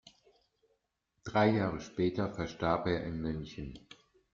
Drei 1.23 1.49
Jahre 1.51 1.79
später 1.79 2.31
verstarb 2.33 2.87
er 2.87 3.03
in 3.03 3.21
München. 3.21 3.87